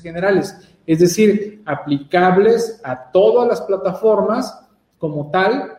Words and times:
generales, 0.00 0.56
es 0.86 1.00
decir, 1.00 1.62
aplicables 1.66 2.80
a 2.84 3.10
todas 3.10 3.48
las 3.48 3.60
plataformas 3.62 4.60
como 4.98 5.30
tal 5.30 5.78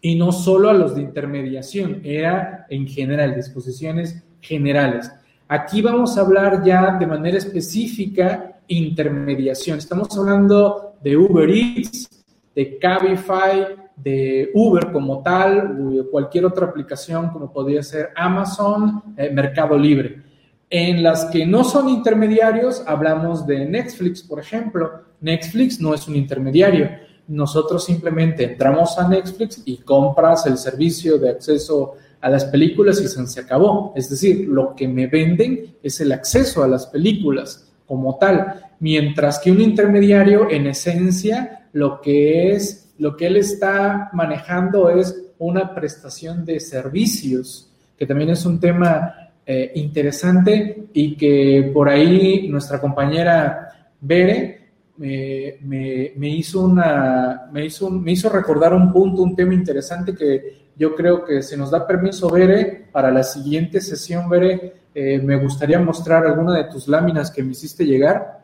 y 0.00 0.14
no 0.14 0.32
solo 0.32 0.70
a 0.70 0.74
los 0.74 0.94
de 0.94 1.02
intermediación, 1.02 2.00
era 2.02 2.66
en 2.70 2.86
general, 2.86 3.34
disposiciones 3.34 4.24
generales. 4.40 5.10
Aquí 5.48 5.82
vamos 5.82 6.16
a 6.16 6.22
hablar 6.22 6.64
ya 6.64 6.96
de 6.98 7.06
manera 7.06 7.36
específica 7.36 8.60
intermediación. 8.68 9.78
Estamos 9.78 10.16
hablando 10.16 10.94
de 11.02 11.16
Uber 11.16 11.48
Eats, 11.50 12.08
de 12.54 12.78
Cabify, 12.78 13.66
de 13.96 14.50
Uber 14.54 14.90
como 14.92 15.22
tal, 15.22 15.78
o 15.80 16.10
cualquier 16.10 16.46
otra 16.46 16.66
aplicación 16.66 17.28
como 17.28 17.52
podría 17.52 17.82
ser 17.82 18.10
Amazon, 18.16 19.14
eh, 19.16 19.30
Mercado 19.30 19.76
Libre. 19.76 20.25
En 20.68 21.02
las 21.02 21.26
que 21.26 21.46
no 21.46 21.62
son 21.62 21.88
intermediarios, 21.88 22.82
hablamos 22.86 23.46
de 23.46 23.64
Netflix, 23.66 24.22
por 24.22 24.40
ejemplo. 24.40 25.04
Netflix 25.20 25.80
no 25.80 25.94
es 25.94 26.08
un 26.08 26.16
intermediario. 26.16 26.90
Nosotros 27.28 27.84
simplemente 27.84 28.44
entramos 28.44 28.98
a 28.98 29.08
Netflix 29.08 29.62
y 29.64 29.78
compras 29.78 30.46
el 30.46 30.58
servicio 30.58 31.18
de 31.18 31.30
acceso 31.30 31.94
a 32.20 32.28
las 32.28 32.44
películas 32.46 33.00
y 33.00 33.06
se 33.06 33.40
acabó. 33.40 33.92
Es 33.94 34.10
decir, 34.10 34.48
lo 34.48 34.74
que 34.74 34.88
me 34.88 35.06
venden 35.06 35.76
es 35.82 36.00
el 36.00 36.10
acceso 36.12 36.62
a 36.62 36.68
las 36.68 36.86
películas 36.86 37.68
como 37.86 38.16
tal, 38.16 38.64
mientras 38.80 39.38
que 39.38 39.52
un 39.52 39.60
intermediario 39.60 40.50
en 40.50 40.66
esencia 40.66 41.68
lo 41.72 42.00
que 42.00 42.52
es, 42.52 42.92
lo 42.98 43.16
que 43.16 43.26
él 43.26 43.36
está 43.36 44.10
manejando 44.12 44.90
es 44.90 45.14
una 45.38 45.74
prestación 45.74 46.44
de 46.44 46.58
servicios, 46.58 47.70
que 47.96 48.06
también 48.06 48.30
es 48.30 48.44
un 48.44 48.58
tema 48.58 49.25
eh, 49.48 49.70
interesante 49.76 50.88
y 50.92 51.16
que 51.16 51.70
por 51.72 51.88
ahí 51.88 52.48
nuestra 52.48 52.80
compañera 52.80 53.92
Bere 54.00 54.66
me, 54.96 56.28
hizo 56.28 56.62
una, 56.62 57.48
me, 57.52 57.66
hizo, 57.66 57.88
me 57.90 58.12
hizo 58.12 58.28
recordar 58.28 58.74
un 58.74 58.92
punto, 58.92 59.22
un 59.22 59.36
tema 59.36 59.54
interesante 59.54 60.14
que 60.14 60.66
yo 60.76 60.94
creo 60.96 61.24
que 61.24 61.42
si 61.42 61.56
nos 61.56 61.70
da 61.70 61.86
permiso, 61.86 62.28
Bere, 62.28 62.88
para 62.90 63.10
la 63.10 63.22
siguiente 63.22 63.80
sesión, 63.80 64.28
Bere, 64.28 64.74
eh, 64.94 65.20
me 65.22 65.36
gustaría 65.36 65.78
mostrar 65.78 66.26
alguna 66.26 66.56
de 66.56 66.64
tus 66.64 66.88
láminas 66.88 67.30
que 67.30 67.42
me 67.42 67.52
hiciste 67.52 67.84
llegar 67.84 68.40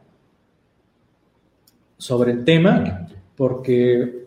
sobre 1.96 2.32
el 2.32 2.44
tema, 2.44 3.08
porque 3.36 4.26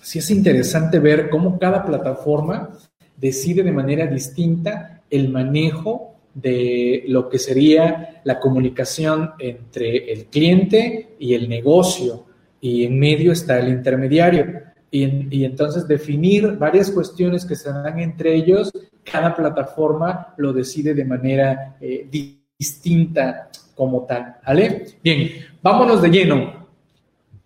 sí 0.00 0.20
es 0.20 0.30
interesante 0.30 0.98
ver 0.98 1.28
cómo 1.30 1.58
cada 1.58 1.84
plataforma 1.84 2.70
decide 3.16 3.62
de 3.62 3.72
manera 3.72 4.06
distinta 4.06 5.02
el 5.10 5.28
manejo 5.28 6.11
de 6.34 7.04
lo 7.08 7.28
que 7.28 7.38
sería 7.38 8.20
la 8.24 8.40
comunicación 8.40 9.32
entre 9.38 10.12
el 10.12 10.26
cliente 10.26 11.16
y 11.18 11.34
el 11.34 11.48
negocio, 11.48 12.26
y 12.60 12.84
en 12.84 12.98
medio 12.98 13.32
está 13.32 13.58
el 13.58 13.68
intermediario. 13.68 14.46
Y, 14.90 15.44
entonces 15.44 15.88
definir 15.88 16.58
varias 16.58 16.90
cuestiones 16.90 17.46
que 17.46 17.56
se 17.56 17.72
dan 17.72 17.98
entre 17.98 18.34
ellos, 18.34 18.70
cada 19.02 19.34
plataforma 19.34 20.34
lo 20.36 20.52
decide 20.52 20.92
de 20.92 21.04
manera 21.04 21.76
eh, 21.80 22.06
distinta 22.58 23.48
como 23.74 24.04
tal. 24.04 24.36
¿Vale? 24.46 24.84
Bien, 25.02 25.30
vámonos 25.62 26.02
de 26.02 26.10
lleno. 26.10 26.68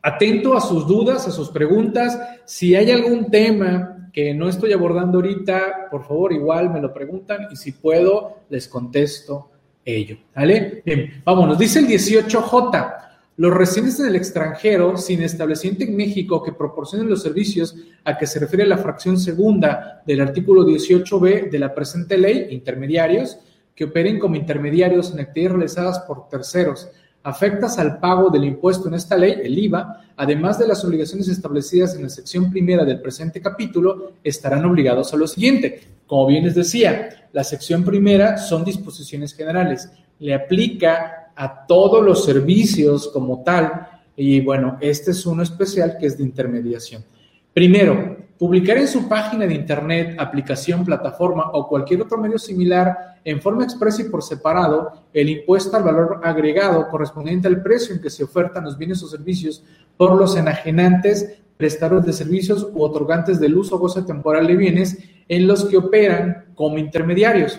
Atento 0.03 0.57
a 0.57 0.61
sus 0.61 0.87
dudas, 0.87 1.27
a 1.27 1.31
sus 1.31 1.49
preguntas. 1.51 2.19
Si 2.45 2.75
hay 2.75 2.91
algún 2.91 3.31
tema 3.31 3.96
que 4.17 4.33
no 4.33 4.49
estoy 4.49 4.73
abordando 4.73 5.19
ahorita, 5.19 5.89
por 5.91 6.07
favor, 6.07 6.33
igual 6.33 6.73
me 6.73 6.81
lo 6.81 6.95
preguntan 6.95 7.49
y 7.51 7.57
si 7.57 7.73
puedo, 7.73 8.39
les 8.49 8.67
contesto 8.67 9.51
ello. 9.85 10.17
¿Vale? 10.35 10.81
Bien, 10.87 11.21
vámonos. 11.23 11.59
Dice 11.59 11.81
el 11.81 11.87
18J. 11.87 12.97
Los 13.37 13.53
residentes 13.53 13.99
del 13.99 14.17
extranjero 14.17 14.97
sin 14.97 15.21
establecimiento 15.21 15.85
en 15.85 15.95
México 15.95 16.43
que 16.43 16.53
proporcionen 16.53 17.11
los 17.11 17.21
servicios 17.21 17.77
a 18.05 18.17
que 18.17 18.27
se 18.27 18.39
refiere 18.39 18.65
la 18.65 18.79
fracción 18.79 19.19
segunda 19.19 20.03
del 20.07 20.23
artículo 20.23 20.65
18b 20.65 21.51
de 21.51 21.59
la 21.59 21.75
presente 21.75 22.17
ley, 22.17 22.47
intermediarios, 22.53 23.39
que 23.75 23.85
operen 23.85 24.19
como 24.19 24.37
intermediarios 24.37 25.13
en 25.13 25.21
actividades 25.21 25.57
realizadas 25.59 25.99
por 25.99 26.27
terceros, 26.31 26.89
afectas 27.27 27.77
al 27.79 27.99
pago 27.99 28.31
del 28.31 28.45
impuesto 28.45 28.87
en 28.87 28.95
esta 28.95 29.17
ley, 29.17 29.35
el 29.43 29.59
IVA, 29.59 30.05
además 30.17 30.61
de 30.61 30.69
las 30.69 30.85
obligaciones 30.85 31.27
establecidas 31.27 31.97
en 31.97 32.05
la 32.05 32.09
sección 32.09 32.53
primera 32.53 32.85
del 32.85 33.01
presente 33.01 33.41
capítulo, 33.41 34.13
estarán 34.23 34.65
obligados 34.65 35.13
a 35.13 35.17
lo 35.17 35.27
siguiente. 35.27 35.83
Como 36.07 36.29
bien 36.29 36.45
les 36.45 36.55
decía, 36.55 37.29
la 37.33 37.43
sección 37.43 37.85
primera 37.85 38.39
son 38.39 38.65
disposiciones 38.65 39.35
generales, 39.35 39.91
le 40.21 40.35
aplica 40.35 41.33
a 41.35 41.67
todos 41.67 42.05
los 42.05 42.25
servicios 42.25 43.09
como 43.09 43.43
tal, 43.43 43.89
y 44.17 44.41
bueno, 44.41 44.79
este 44.81 45.11
es 45.11 45.27
uno 45.27 45.43
especial 45.43 45.97
que 45.99 46.07
es 46.07 46.17
de 46.17 46.23
intermediación. 46.23 47.05
Primero, 47.53 48.19
publicar 48.39 48.77
en 48.77 48.89
su 48.89 49.09
página 49.09 49.47
de 49.47 49.55
Internet, 49.55 50.17
aplicación, 50.19 50.85
plataforma 50.85 51.51
o 51.53 51.69
cualquier 51.69 52.03
otro 52.03 52.19
medio 52.19 52.39
similar 52.39 53.17
en 53.25 53.41
forma 53.41 53.65
expresa 53.65 54.03
y 54.03 54.09
por 54.09 54.23
separado 54.23 55.05
el 55.13 55.29
impuesto 55.31 55.77
al 55.77 55.83
valor 55.83 56.21
agregado 56.23 56.89
correspondiente 56.89 57.49
al 57.49 57.63
precio 57.63 57.95
en 57.95 58.01
que 58.01 58.11
se 58.11 58.25
ofertan 58.25 58.65
los 58.65 58.77
bienes 58.77 59.03
o 59.03 59.09
servicios 59.09 59.65
por 59.97 60.15
los 60.17 60.37
enajenantes, 60.37 61.39
prestadores 61.57 62.05
de 62.05 62.13
servicios 62.13 62.69
u 62.73 62.83
otorgantes 62.83 63.41
del 63.41 63.57
uso 63.57 63.77
o 63.77 63.79
goce 63.79 64.03
temporal 64.03 64.47
de 64.47 64.57
bienes 64.57 64.99
en 65.29 65.47
los 65.47 65.65
que 65.65 65.79
operan 65.79 66.53
como 66.55 66.79
intermediarios. 66.79 67.59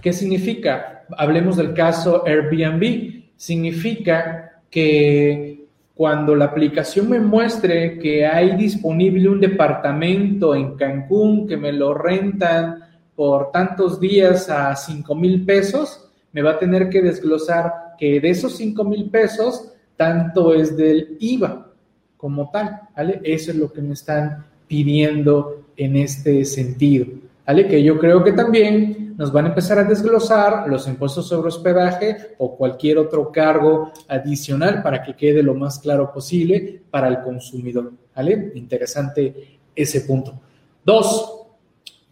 ¿Qué 0.00 0.12
significa? 0.12 1.04
Hablemos 1.16 1.56
del 1.56 1.72
caso 1.72 2.24
Airbnb. 2.26 3.24
Significa 3.36 4.62
que 4.70 5.55
cuando 5.96 6.36
la 6.36 6.44
aplicación 6.44 7.08
me 7.08 7.18
muestre 7.20 7.98
que 7.98 8.26
hay 8.26 8.54
disponible 8.54 9.30
un 9.30 9.40
departamento 9.40 10.54
en 10.54 10.76
Cancún 10.76 11.48
que 11.48 11.56
me 11.56 11.72
lo 11.72 11.94
rentan 11.94 12.84
por 13.14 13.50
tantos 13.50 13.98
días 13.98 14.50
a 14.50 14.76
5 14.76 15.14
mil 15.14 15.46
pesos, 15.46 16.10
me 16.32 16.42
va 16.42 16.50
a 16.50 16.58
tener 16.58 16.90
que 16.90 17.00
desglosar 17.00 17.94
que 17.98 18.20
de 18.20 18.28
esos 18.28 18.58
5 18.58 18.84
mil 18.84 19.08
pesos, 19.08 19.72
tanto 19.96 20.52
es 20.52 20.76
del 20.76 21.16
IVA 21.18 21.72
como 22.18 22.50
tal. 22.50 22.78
Eso 23.22 23.52
es 23.52 23.56
lo 23.56 23.72
que 23.72 23.80
me 23.80 23.94
están 23.94 24.44
pidiendo 24.68 25.64
en 25.78 25.96
este 25.96 26.44
sentido, 26.44 27.06
¿vale? 27.46 27.68
Que 27.68 27.82
yo 27.82 27.98
creo 27.98 28.24
que 28.24 28.32
también 28.32 29.14
nos 29.16 29.32
van 29.32 29.46
a 29.46 29.48
empezar 29.48 29.78
a 29.78 29.84
desglosar 29.84 30.68
los 30.68 30.86
impuestos 30.86 31.28
sobre 31.28 31.48
hospedaje 31.48 32.34
o 32.38 32.56
cualquier 32.56 32.98
otro 32.98 33.32
cargo 33.32 33.92
adicional 34.08 34.82
para 34.82 35.02
que 35.02 35.14
quede 35.14 35.42
lo 35.42 35.54
más 35.54 35.78
claro 35.78 36.12
posible 36.12 36.82
para 36.90 37.08
el 37.08 37.20
consumidor. 37.22 37.92
¿Vale? 38.14 38.52
Interesante 38.54 39.58
ese 39.74 40.02
punto. 40.02 40.40
Dos, 40.84 41.42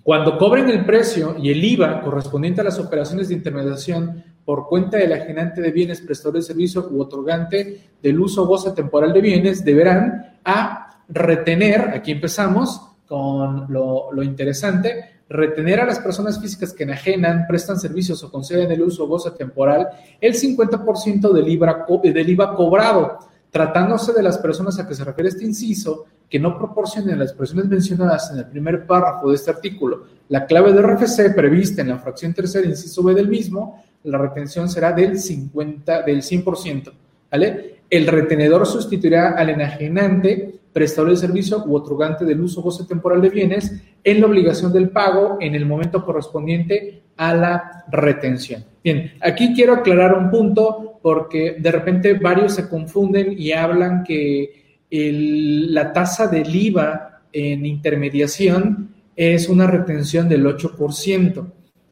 cuando 0.03 0.39
cobren 0.39 0.69
el 0.69 0.85
precio 0.85 1.37
y 1.39 1.51
el 1.51 1.65
IVA 1.65 2.01
correspondiente 2.03 2.61
a 2.61 2.65
las 2.65 2.79
operaciones 2.79 3.29
de 3.29 3.35
intermediación 3.35 4.23
por 4.45 4.69
cuenta 4.69 4.99
del 4.99 5.15
ajenante 5.15 5.63
de 5.63 5.71
bienes, 5.71 6.03
prestador 6.03 6.37
de 6.37 6.43
servicio 6.43 6.89
u 6.91 7.01
otorgante 7.01 7.81
del 8.03 8.21
uso 8.21 8.43
o 8.43 8.47
goce 8.47 8.73
temporal 8.73 9.15
de 9.15 9.23
bienes, 9.23 9.65
deberán 9.65 10.39
a 10.45 11.01
retener, 11.09 11.91
aquí 11.95 12.13
empezamos 12.13 12.81
con 13.07 13.67
lo 13.71 14.23
interesante, 14.23 15.14
retener 15.29 15.81
a 15.81 15.87
las 15.87 16.01
personas 16.01 16.41
físicas 16.41 16.73
que 16.73 16.85
enajenan, 16.85 17.47
prestan 17.47 17.79
servicios 17.79 18.23
o 18.23 18.31
conceden 18.31 18.71
el 18.71 18.83
uso 18.83 19.05
o 19.05 19.09
goce 19.09 19.31
temporal 19.33 19.89
el 20.21 20.35
50% 20.35 21.33
del 21.33 21.49
IVA, 21.49 21.87
del 22.03 22.29
IVA 22.29 22.55
cobrado, 22.55 23.19
tratándose 23.51 24.13
de 24.13 24.23
las 24.23 24.39
personas 24.39 24.79
a 24.79 24.87
que 24.87 24.95
se 24.95 25.05
refiere 25.05 25.29
este 25.29 25.45
inciso 25.45 26.05
que 26.29 26.39
no 26.39 26.59
proporcionen 26.59 27.19
las 27.19 27.33
personas 27.33 27.67
mencionadas 27.67 28.31
en 28.33 28.39
el 28.39 28.47
primer 28.47 28.87
párrafo 28.87 29.29
de 29.29 29.37
este 29.37 29.51
artículo 29.51 30.15
la 30.29 30.47
clave 30.47 30.73
de 30.73 30.83
RFC 30.83 31.35
prevista 31.35 31.83
en 31.83 31.89
la 31.89 31.99
fracción 31.99 32.33
tercera, 32.33 32.67
inciso 32.67 33.03
B 33.03 33.15
del 33.15 33.29
mismo, 33.29 33.85
la 34.05 34.19
retención 34.19 34.69
será 34.69 34.93
del 34.93 35.19
50, 35.19 36.03
del 36.03 36.23
100%, 36.23 36.93
¿vale? 37.31 37.83
El 37.95 38.09
retenedor 38.09 38.67
sustituirá 38.67 39.37
al 39.37 39.51
enajenante 39.51 40.53
prestador 40.73 41.11
de 41.11 41.17
servicio 41.17 41.63
u 41.65 41.77
otorgante 41.77 42.25
del 42.25 42.41
uso 42.41 42.59
o 42.59 42.65
goce 42.65 42.83
temporal 42.87 43.23
de 43.23 43.31
bienes 43.31 43.73
en 44.03 44.21
la 44.21 44.27
obligación 44.27 44.73
del 44.73 44.91
pago 44.91 45.39
en 45.41 45.55
el 45.55 45.65
momento 45.65 46.05
correspondiente 46.05 47.03
a 47.17 47.33
la 47.35 47.85
retención. 47.93 48.65
Bien, 48.83 49.13
aquí 49.21 49.55
quiero 49.55 49.75
aclarar 49.75 50.19
un 50.19 50.29
punto 50.29 50.99
porque 51.01 51.55
de 51.61 51.71
repente 51.71 52.15
varios 52.15 52.55
se 52.55 52.69
confunden 52.69 53.33
y 53.39 53.53
hablan 53.53 54.03
que 54.03 54.81
la 54.91 55.93
tasa 55.93 56.27
del 56.27 56.53
IVA 56.53 57.23
en 57.33 57.65
intermediación 57.65 58.93
es 59.15 59.49
una 59.49 59.69
retención 59.69 60.29
del 60.29 60.45
8% 60.45 61.47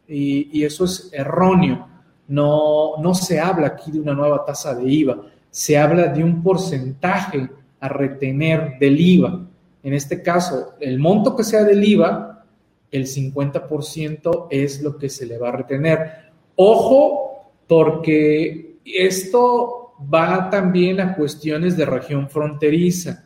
y, 0.09 0.49
y 0.53 0.65
eso 0.65 0.85
es 0.85 1.11
erróneo. 1.13 1.87
No, 2.27 2.97
no 3.01 3.15
se 3.15 3.39
habla 3.39 3.69
aquí 3.69 3.93
de 3.93 4.01
una 4.01 4.15
nueva 4.15 4.45
tasa 4.45 4.75
de 4.75 4.91
IVA, 4.91 5.29
se 5.53 5.77
habla 5.77 6.09
de 6.09 6.25
un 6.25 6.43
porcentaje 6.43 7.49
a 7.79 7.89
retener 7.89 8.79
del 8.81 8.99
IVA. 8.99 9.47
En 9.83 9.93
este 9.93 10.23
caso, 10.23 10.75
el 10.81 10.99
monto 10.99 11.37
que 11.37 11.45
sea 11.45 11.63
del 11.63 11.85
IVA, 11.85 12.45
el 12.91 13.07
50% 13.07 14.47
es 14.51 14.83
lo 14.83 14.97
que 14.97 15.11
se 15.11 15.27
le 15.27 15.37
va 15.37 15.51
a 15.51 15.57
retener. 15.57 16.33
Ojo, 16.57 17.53
porque 17.69 18.79
esto 18.85 19.95
va 20.13 20.49
también 20.49 21.01
a 21.01 21.15
cuestiones 21.15 21.77
de 21.77 21.85
región 21.85 22.31
fronteriza. 22.31 23.25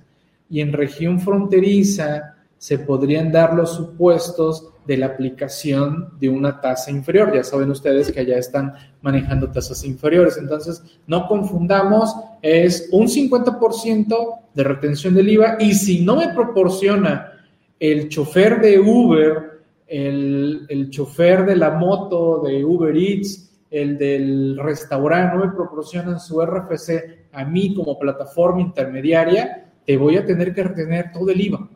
Y 0.51 0.61
en 0.61 0.73
región 0.73 1.21
fronteriza 1.21 2.36
se 2.67 2.81
podrían 2.81 3.31
dar 3.31 3.55
los 3.55 3.77
supuestos 3.77 4.71
de 4.89 4.97
la 4.97 5.07
aplicación 5.07 6.19
de 6.19 6.29
una 6.29 6.61
tasa 6.61 6.91
inferior. 6.91 7.33
Ya 7.33 7.45
saben 7.45 7.71
ustedes 7.71 8.11
que 8.11 8.19
allá 8.19 8.39
están 8.39 8.75
manejando 9.03 9.53
tasas 9.53 9.85
inferiores. 9.85 10.37
Entonces, 10.37 10.83
no 11.07 11.29
confundamos, 11.29 12.13
es 12.43 12.89
un 12.91 13.07
50% 13.07 14.41
de 14.53 14.65
retención 14.65 15.15
del 15.15 15.29
IVA 15.29 15.59
y 15.61 15.75
si 15.75 16.05
no 16.05 16.17
me 16.17 16.31
proporciona 16.31 17.35
el 17.79 18.09
chofer 18.09 18.61
de 18.61 18.81
Uber, 18.81 19.61
el, 19.87 20.67
el 20.69 20.91
chofer 20.91 21.47
de 21.47 21.55
la 21.55 21.71
moto 21.71 22.43
de 22.45 22.65
Uber 22.65 22.97
Eats, 22.97 23.49
el 23.71 23.97
del 23.97 24.59
restaurante, 24.59 25.37
no 25.37 25.45
me 25.47 25.53
proporcionan 25.53 26.19
su 26.19 26.45
RFC 26.45 27.29
a 27.31 27.45
mí 27.45 27.77
como 27.77 27.97
plataforma 27.97 28.61
intermediaria, 28.61 29.71
te 29.85 29.97
voy 29.97 30.17
a 30.17 30.27
tener 30.27 30.53
que 30.53 30.65
retener 30.65 31.13
todo 31.13 31.31
el 31.31 31.41
IVA. 31.41 31.69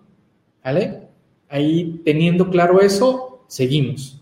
¿Vale? 0.64 1.08
Ahí 1.48 2.00
teniendo 2.04 2.50
claro 2.50 2.80
eso, 2.80 3.44
seguimos. 3.48 4.20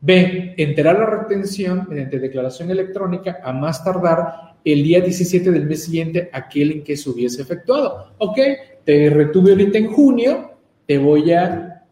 B. 0.00 0.54
Enterar 0.58 0.98
la 0.98 1.06
retención 1.06 1.86
mediante 1.88 2.18
declaración 2.18 2.70
electrónica 2.70 3.38
a 3.42 3.52
más 3.52 3.82
tardar 3.82 4.56
el 4.64 4.82
día 4.82 5.00
17 5.00 5.50
del 5.50 5.66
mes 5.66 5.84
siguiente 5.84 6.30
aquel 6.32 6.72
en 6.72 6.84
que 6.84 6.96
se 6.96 7.08
hubiese 7.10 7.42
efectuado. 7.42 8.12
Ok, 8.18 8.38
te 8.84 9.10
retuve 9.10 9.52
ahorita 9.52 9.78
en 9.78 9.92
junio, 9.92 10.52
te 10.86 10.98
voy 10.98 11.32
a 11.32 11.84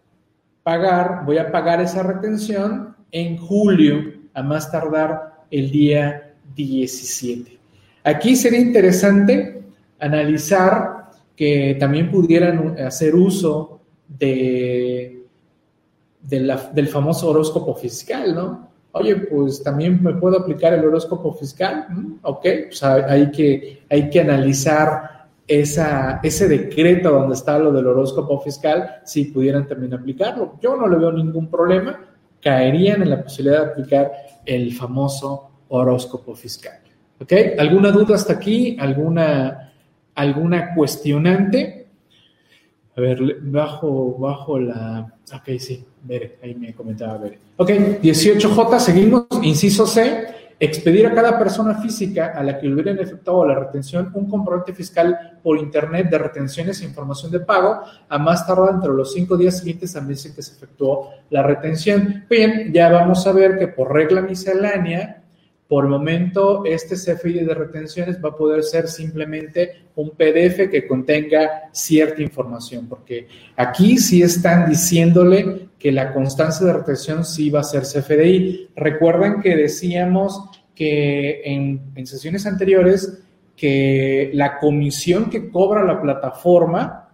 pagar, 0.62 1.24
voy 1.24 1.38
a 1.38 1.50
pagar 1.50 1.80
esa 1.80 2.02
retención 2.02 2.96
en 3.10 3.36
julio, 3.36 4.12
a 4.34 4.42
más 4.42 4.70
tardar 4.70 5.44
el 5.50 5.70
día 5.70 6.34
17. 6.54 7.58
Aquí 8.04 8.36
sería 8.36 8.60
interesante 8.60 9.62
analizar 9.98 11.10
que 11.36 11.76
también 11.78 12.10
pudieran 12.10 12.78
hacer 12.78 13.14
uso 13.14 13.81
de, 14.18 15.24
del 16.22 16.88
famoso 16.88 17.30
horóscopo 17.30 17.74
fiscal, 17.74 18.34
¿no? 18.34 18.72
Oye, 18.92 19.16
pues 19.16 19.62
también 19.62 20.02
me 20.02 20.14
puedo 20.14 20.38
aplicar 20.38 20.74
el 20.74 20.84
horóscopo 20.84 21.32
fiscal, 21.32 21.86
¿Mm? 21.88 22.18
ok, 22.22 22.46
pues 22.68 22.82
hay 22.82 23.30
que, 23.30 23.82
hay 23.88 24.10
que 24.10 24.20
analizar 24.20 25.28
esa, 25.46 26.20
ese 26.22 26.46
decreto 26.46 27.10
donde 27.10 27.34
está 27.34 27.58
lo 27.58 27.72
del 27.72 27.86
horóscopo 27.86 28.40
fiscal, 28.40 29.00
si 29.04 29.26
pudieran 29.26 29.66
también 29.66 29.94
aplicarlo. 29.94 30.58
Yo 30.60 30.76
no 30.76 30.86
le 30.88 30.98
veo 30.98 31.10
ningún 31.10 31.48
problema, 31.48 32.00
caerían 32.42 33.02
en 33.02 33.10
la 33.10 33.22
posibilidad 33.22 33.64
de 33.64 33.70
aplicar 33.70 34.12
el 34.44 34.72
famoso 34.74 35.50
horóscopo 35.68 36.34
fiscal. 36.34 36.78
¿Ok? 37.20 37.32
¿Alguna 37.58 37.90
duda 37.90 38.16
hasta 38.16 38.34
aquí? 38.34 38.76
¿Alguna, 38.78 39.72
alguna 40.14 40.74
cuestionante? 40.74 41.81
A 42.96 43.00
ver, 43.00 43.38
bajo, 43.40 44.16
bajo 44.18 44.58
la. 44.58 45.14
Ok, 45.32 45.58
sí, 45.58 45.84
Bere, 46.02 46.38
ahí 46.42 46.54
me 46.54 46.74
comentaba 46.74 47.16
Bere. 47.16 47.38
Ok, 47.56 47.70
18J, 48.02 48.78
seguimos. 48.78 49.26
Inciso 49.42 49.86
C, 49.86 50.26
expedir 50.60 51.06
a 51.06 51.14
cada 51.14 51.38
persona 51.38 51.74
física 51.80 52.32
a 52.36 52.42
la 52.42 52.58
que 52.58 52.68
hubieran 52.68 52.98
efectuado 52.98 53.46
la 53.46 53.54
retención 53.54 54.10
un 54.14 54.28
comprobante 54.28 54.74
fiscal 54.74 55.38
por 55.42 55.58
Internet 55.58 56.10
de 56.10 56.18
retenciones 56.18 56.82
e 56.82 56.84
información 56.84 57.32
de 57.32 57.40
pago 57.40 57.80
a 58.08 58.18
más 58.18 58.46
tardar 58.46 58.74
entre 58.74 58.92
los 58.92 59.12
cinco 59.12 59.38
días 59.38 59.58
siguientes 59.58 59.96
al 59.96 60.06
mes 60.06 60.26
en 60.26 60.34
que 60.34 60.42
se 60.42 60.54
efectuó 60.54 61.10
la 61.30 61.42
retención. 61.42 62.26
Bien, 62.28 62.72
ya 62.74 62.90
vamos 62.90 63.26
a 63.26 63.32
ver 63.32 63.58
que 63.58 63.68
por 63.68 63.90
regla 63.90 64.20
miscelánea 64.20 65.21
por 65.72 65.84
el 65.84 65.90
momento, 65.90 66.66
este 66.66 66.96
CFI 66.96 67.44
de 67.44 67.54
retenciones 67.54 68.22
va 68.22 68.28
a 68.28 68.36
poder 68.36 68.62
ser 68.62 68.88
simplemente 68.88 69.86
un 69.96 70.10
PDF 70.10 70.68
que 70.70 70.86
contenga 70.86 71.70
cierta 71.72 72.20
información, 72.20 72.86
porque 72.90 73.26
aquí 73.56 73.96
sí 73.96 74.20
están 74.20 74.68
diciéndole 74.68 75.68
que 75.78 75.90
la 75.90 76.12
constancia 76.12 76.66
de 76.66 76.74
retención 76.74 77.24
sí 77.24 77.48
va 77.48 77.60
a 77.60 77.64
ser 77.64 77.84
CFDI. 77.84 78.68
Recuerden 78.76 79.40
que 79.40 79.56
decíamos 79.56 80.44
que 80.74 81.40
en, 81.42 82.06
sesiones 82.06 82.44
anteriores 82.44 83.22
que 83.56 84.30
la 84.34 84.58
comisión 84.58 85.30
que 85.30 85.48
cobra 85.48 85.84
la 85.84 86.02
plataforma 86.02 87.08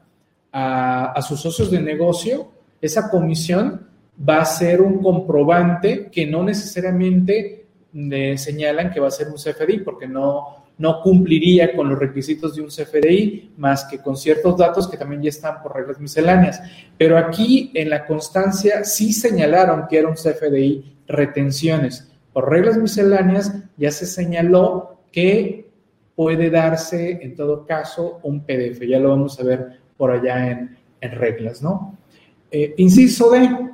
a, 0.50 1.12
a 1.12 1.22
sus 1.22 1.40
socios 1.40 1.70
de 1.70 1.80
negocio, 1.80 2.50
esa 2.80 3.08
comisión 3.08 3.86
va 4.28 4.40
a 4.40 4.44
ser 4.44 4.82
un 4.82 5.00
comprobante 5.00 6.08
que 6.10 6.26
no 6.26 6.42
necesariamente 6.42 7.67
señalan 8.36 8.90
que 8.90 9.00
va 9.00 9.08
a 9.08 9.12
ser 9.12 9.28
un 9.28 9.36
CFDI 9.36 9.80
porque 9.80 10.06
no, 10.06 10.64
no 10.78 11.00
cumpliría 11.02 11.74
con 11.74 11.88
los 11.88 11.98
requisitos 11.98 12.54
de 12.54 12.62
un 12.62 12.68
CFDI 12.68 13.52
más 13.56 13.84
que 13.84 13.98
con 13.98 14.16
ciertos 14.16 14.56
datos 14.56 14.88
que 14.88 14.96
también 14.96 15.22
ya 15.22 15.30
están 15.30 15.60
por 15.62 15.74
reglas 15.74 15.98
misceláneas. 15.98 16.62
Pero 16.96 17.18
aquí 17.18 17.70
en 17.74 17.90
la 17.90 18.06
constancia 18.06 18.84
sí 18.84 19.12
señalaron 19.12 19.86
que 19.88 19.98
era 19.98 20.08
un 20.08 20.14
CFDI 20.14 20.98
retenciones. 21.08 22.10
Por 22.32 22.48
reglas 22.48 22.76
misceláneas 22.76 23.52
ya 23.76 23.90
se 23.90 24.06
señaló 24.06 25.00
que 25.10 25.68
puede 26.14 26.50
darse 26.50 27.18
en 27.22 27.34
todo 27.34 27.66
caso 27.66 28.20
un 28.22 28.44
PDF. 28.44 28.80
Ya 28.88 29.00
lo 29.00 29.10
vamos 29.10 29.38
a 29.40 29.44
ver 29.44 29.80
por 29.96 30.12
allá 30.12 30.50
en, 30.50 30.76
reglas, 31.00 31.62
¿no? 31.62 31.96
Eh, 32.50 32.74
inciso 32.76 33.30
de 33.30 33.70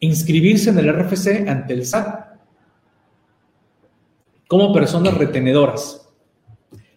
inscribirse 0.00 0.70
en 0.70 0.78
el 0.78 0.92
RFC 0.92 1.46
ante 1.46 1.74
el 1.74 1.84
SAT 1.84 2.29
como 4.50 4.72
personas 4.72 5.16
retenedoras. 5.16 6.08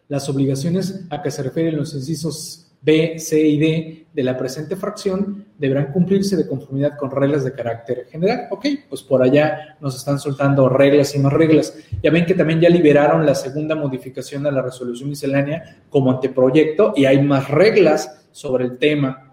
Las 0.08 0.28
obligaciones 0.28 1.06
a 1.12 1.22
que 1.22 1.30
se 1.30 1.44
refieren 1.44 1.78
los 1.78 1.94
incisos 1.94 2.72
B, 2.82 3.20
C 3.20 3.40
y 3.40 3.60
D 3.60 4.08
de 4.12 4.24
la 4.24 4.36
presente 4.36 4.76
fracción 4.76 5.46
deberán 5.60 5.92
cumplirse 5.92 6.36
de 6.36 6.48
conformidad 6.48 6.98
con 6.98 7.12
reglas 7.12 7.44
de 7.44 7.54
carácter 7.54 8.08
general. 8.10 8.48
Ok, 8.50 8.66
pues 8.90 9.04
por 9.04 9.22
allá 9.22 9.78
nos 9.80 9.96
están 9.96 10.18
soltando 10.18 10.68
reglas 10.68 11.14
y 11.14 11.20
más 11.20 11.32
reglas. 11.32 11.78
Ya 12.02 12.10
ven 12.10 12.26
que 12.26 12.34
también 12.34 12.60
ya 12.60 12.70
liberaron 12.70 13.24
la 13.24 13.36
segunda 13.36 13.76
modificación 13.76 14.48
a 14.48 14.52
la 14.52 14.64
resolución 14.64 15.10
miscelánea 15.10 15.84
como 15.92 16.10
anteproyecto 16.10 16.94
y 16.96 17.06
hay 17.06 17.22
más 17.22 17.52
reglas 17.52 18.26
sobre 18.32 18.66
el 18.66 18.80
tema 18.80 19.33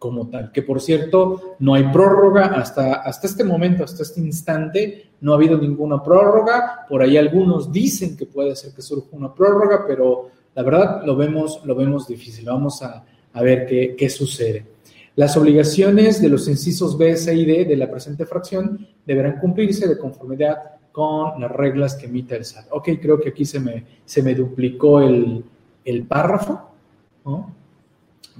como 0.00 0.28
tal. 0.28 0.50
Que 0.50 0.62
por 0.62 0.80
cierto, 0.80 1.56
no 1.60 1.74
hay 1.74 1.84
prórroga 1.92 2.46
hasta, 2.46 2.94
hasta 2.94 3.28
este 3.28 3.44
momento, 3.44 3.84
hasta 3.84 4.02
este 4.02 4.20
instante, 4.20 5.10
no 5.20 5.32
ha 5.32 5.36
habido 5.36 5.56
ninguna 5.58 6.02
prórroga. 6.02 6.86
Por 6.88 7.02
ahí 7.02 7.16
algunos 7.16 7.70
dicen 7.70 8.16
que 8.16 8.26
puede 8.26 8.56
ser 8.56 8.72
que 8.72 8.82
surja 8.82 9.08
una 9.12 9.32
prórroga, 9.32 9.84
pero 9.86 10.30
la 10.54 10.62
verdad 10.64 11.02
lo 11.04 11.14
vemos, 11.14 11.60
lo 11.64 11.76
vemos 11.76 12.08
difícil. 12.08 12.46
Vamos 12.46 12.82
a, 12.82 13.04
ver 13.34 13.66
qué, 13.66 13.94
qué, 13.96 14.08
sucede. 14.08 14.66
Las 15.16 15.36
obligaciones 15.36 16.20
de 16.22 16.30
los 16.30 16.48
incisos 16.48 16.96
B, 16.96 17.14
C 17.16 17.34
y 17.34 17.44
D 17.44 17.66
de 17.66 17.76
la 17.76 17.90
presente 17.90 18.24
fracción 18.24 18.88
deberán 19.04 19.38
cumplirse 19.38 19.86
de 19.86 19.98
conformidad 19.98 20.56
con 20.92 21.38
las 21.40 21.50
reglas 21.50 21.94
que 21.94 22.06
emita 22.06 22.36
el 22.36 22.44
SAT. 22.46 22.68
Ok, 22.70 22.88
creo 23.00 23.20
que 23.20 23.28
aquí 23.28 23.44
se 23.44 23.60
me, 23.60 23.84
se 24.04 24.22
me 24.22 24.34
duplicó 24.34 25.00
el, 25.02 25.44
el 25.84 26.02
párrafo. 26.04 26.70
¿no? 27.24 27.59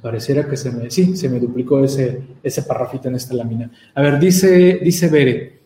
Pareciera 0.01 0.49
que 0.49 0.57
se 0.57 0.71
me, 0.71 0.91
sí, 0.91 1.17
se 1.17 1.29
me 1.29 1.39
duplicó 1.39 1.85
ese, 1.85 2.23
ese 2.43 2.63
parrafito 2.63 3.09
en 3.09 3.17
esta 3.17 3.35
lámina. 3.35 3.71
A 3.95 4.03
ver, 4.03 4.19
dice, 4.19 4.81
dice 4.83 5.09
Bere, 5.09 5.61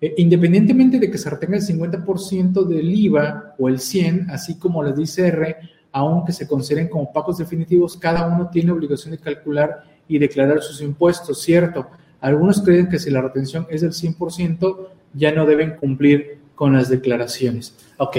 eh, 0.00 0.14
independientemente 0.16 0.98
de 0.98 1.10
que 1.10 1.18
se 1.18 1.30
retenga 1.30 1.56
el 1.56 1.62
50% 1.62 2.64
del 2.64 2.92
IVA 2.92 3.54
o 3.58 3.68
el 3.68 3.78
100, 3.78 4.30
así 4.30 4.58
como 4.58 4.82
les 4.82 4.96
dice 4.96 5.28
R, 5.28 5.56
aunque 5.92 6.32
se 6.32 6.48
consideren 6.48 6.88
como 6.88 7.12
pagos 7.12 7.38
definitivos, 7.38 7.96
cada 7.96 8.26
uno 8.26 8.50
tiene 8.50 8.72
obligación 8.72 9.12
de 9.12 9.18
calcular 9.18 9.84
y 10.08 10.18
declarar 10.18 10.62
sus 10.62 10.80
impuestos, 10.80 11.40
¿cierto? 11.42 11.86
Algunos 12.20 12.62
creen 12.62 12.88
que 12.88 12.98
si 12.98 13.10
la 13.10 13.20
retención 13.20 13.66
es 13.70 13.82
del 13.82 13.92
100%, 13.92 14.88
ya 15.14 15.32
no 15.32 15.46
deben 15.46 15.76
cumplir 15.76 16.38
con 16.54 16.72
las 16.72 16.88
declaraciones. 16.88 17.76
Ok, 17.98 18.16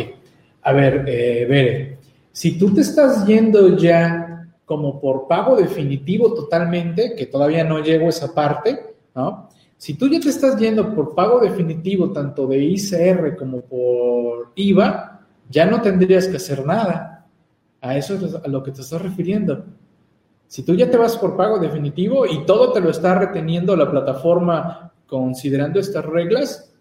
a 0.61 0.71
ver, 0.71 1.03
eh, 1.07 1.45
Bere, 1.49 1.97
si 2.31 2.57
tú 2.57 2.73
te 2.73 2.81
estás 2.81 3.25
yendo 3.25 3.77
ya 3.77 4.32
como 4.73 4.99
por 4.99 5.27
pago 5.27 5.55
definitivo 5.55 6.33
totalmente, 6.33 7.13
que 7.15 7.27
todavía 7.27 7.63
no 7.63 7.77
llego 7.79 8.09
esa 8.09 8.33
parte, 8.33 8.95
¿no? 9.13 9.49
Si 9.77 9.93
tú 9.93 10.07
ya 10.07 10.19
te 10.19 10.29
estás 10.29 10.57
yendo 10.57 10.95
por 10.95 11.13
pago 11.13 11.39
definitivo 11.39 12.11
tanto 12.11 12.47
de 12.47 12.57
ICR 12.57 13.35
como 13.35 13.61
por 13.61 14.51
IVA, 14.55 15.27
ya 15.47 15.67
no 15.67 15.79
tendrías 15.79 16.27
que 16.27 16.37
hacer 16.37 16.65
nada. 16.65 17.27
A 17.81 17.95
eso 17.95 18.15
es 18.15 18.33
a 18.33 18.47
lo 18.47 18.63
que 18.63 18.71
te 18.71 18.81
estás 18.81 18.99
refiriendo. 18.99 19.63
Si 20.47 20.63
tú 20.63 20.73
ya 20.73 20.89
te 20.89 20.97
vas 20.97 21.17
por 21.17 21.37
pago 21.37 21.59
definitivo 21.59 22.25
y 22.25 22.47
todo 22.47 22.73
te 22.73 22.81
lo 22.81 22.89
está 22.89 23.13
reteniendo 23.13 23.75
la 23.75 23.91
plataforma 23.91 24.91
considerando 25.05 25.79
estas 25.79 26.03
reglas, 26.03 26.73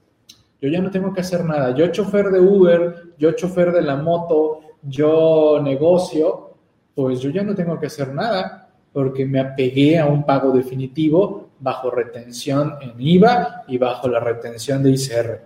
yo 0.62 0.70
ya 0.70 0.80
no 0.80 0.90
tengo 0.90 1.12
que 1.12 1.20
hacer 1.20 1.44
nada. 1.44 1.75
Yo 1.75 1.88
chofer 1.88 2.30
de 2.30 2.40
Uber, 2.40 3.14
yo 3.18 3.32
chofer 3.32 3.72
de 3.72 3.82
la 3.82 3.96
moto, 3.96 4.61
yo 4.80 5.61
negocio, 5.62 6.51
pues 6.94 7.20
yo 7.20 7.30
ya 7.30 7.42
no 7.42 7.54
tengo 7.54 7.78
que 7.78 7.87
hacer 7.87 8.12
nada 8.14 8.68
porque 8.92 9.25
me 9.25 9.40
apegué 9.40 9.99
a 9.99 10.06
un 10.06 10.25
pago 10.25 10.52
definitivo 10.52 11.50
bajo 11.61 11.90
retención 11.90 12.75
en 12.80 12.94
IVA 12.99 13.64
y 13.68 13.78
bajo 13.78 14.08
la 14.08 14.20
retención 14.20 14.82
de 14.82 14.90
ICR. 14.90 15.40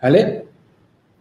¿Vale? 0.00 0.46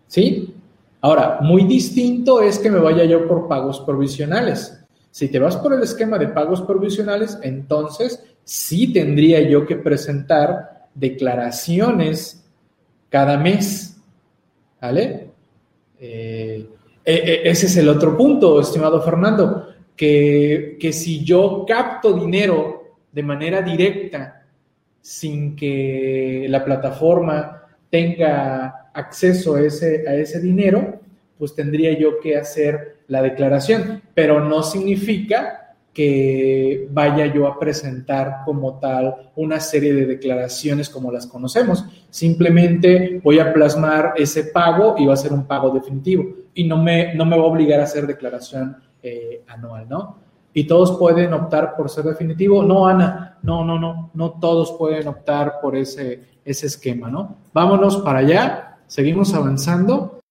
¿Sí? 0.08 0.54
Ahora, 1.02 1.40
muy 1.42 1.64
distinto 1.64 2.42
es 2.42 2.60
que 2.60 2.70
me 2.70 2.80
vaya 2.80 3.06
yo 3.06 3.28
por 3.28 3.48
pagos 3.48 3.80
provisionales. 3.82 4.80
Si 5.10 5.30
te 5.30 5.40
vas 5.40 5.58
por 5.58 5.74
el 5.74 5.84
esquema 5.84 6.18
de 6.18 6.28
pagos 6.28 6.62
provisionales, 6.62 7.38
entonces 7.42 8.24
sí 8.44 8.94
tendría 8.94 9.42
yo 9.42 9.66
que 9.66 9.76
presentar 9.76 10.88
declaraciones 10.94 12.44
cada 13.10 13.38
mes. 13.38 13.98
¿Vale? 14.82 15.30
Eh, 16.00 16.70
ese 17.06 17.66
es 17.66 17.78
el 17.78 17.90
otro 17.90 18.16
punto, 18.16 18.60
estimado 18.62 19.02
Fernando, 19.02 19.68
que, 19.96 20.78
que 20.80 20.94
si 20.94 21.24
yo 21.24 21.66
capto 21.68 22.14
dinero 22.14 22.98
de 23.12 23.24
manera 23.24 23.62
directa 23.62 24.46
sin 25.02 25.56
que 25.56 26.48
la 26.50 26.64
plataforma 26.64 27.64
tenga 27.90 28.90
acceso 28.94 29.56
a 29.56 29.62
ese, 29.62 30.08
a 30.08 30.16
ese 30.16 30.40
dinero, 30.40 31.00
pues 31.38 31.54
tendría 31.54 31.98
yo 31.98 32.20
que 32.20 32.38
hacer 32.38 32.98
la 33.08 33.22
declaración, 33.22 34.02
pero 34.14 34.40
no 34.40 34.64
significa 34.64 35.63
que 35.94 36.88
vaya 36.92 37.28
yo 37.28 37.48
a 37.48 37.60
presentar 37.60 38.40
como 38.46 38.80
tal 38.80 39.32
una 39.36 39.60
serie 39.60 39.94
de 39.94 40.08
declaraciones 40.08 40.90
como 40.90 41.12
las 41.12 41.28
conocemos. 41.28 41.86
Simplemente 42.10 43.22
voy 43.24 43.40
a 43.40 43.54
plasmar 43.54 44.14
ese 44.16 44.46
pago 44.46 44.96
y 44.98 45.06
va 45.06 45.14
a 45.14 45.18
ser 45.18 45.34
un 45.34 45.46
pago 45.46 45.70
definitivo 45.70 46.26
y 46.56 46.64
no 46.64 46.78
me, 46.78 47.14
no 47.14 47.26
me 47.26 47.38
va 47.38 47.44
a 47.44 47.48
obligar 47.48 47.80
a 47.80 47.84
hacer 47.84 48.08
declaración 48.08 48.76
eh, 49.04 49.44
anual, 49.48 49.88
¿no? 49.88 50.18
Y 50.56 50.66
todos 50.66 50.98
pueden 50.98 51.34
optar 51.34 51.76
por 51.76 51.90
ser 51.90 52.06
definitivo. 52.06 52.64
No, 52.64 52.88
Ana, 52.88 53.38
no, 53.44 53.64
no, 53.64 53.80
no, 53.80 54.12
no 54.14 54.32
todos 54.40 54.72
pueden 54.74 55.08
optar 55.08 55.60
por 55.62 55.76
ese, 55.76 56.22
ese 56.44 56.68
esquema, 56.68 57.10
¿no? 57.10 57.38
Vámonos 57.54 57.98
para 57.98 58.20
allá, 58.20 58.78
seguimos 58.88 59.34
avanzando. 59.34 60.23